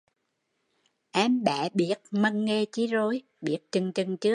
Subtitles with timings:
[1.11, 4.29] Em bé biết mần nghề chi rồi, biết chựng chựng chưa?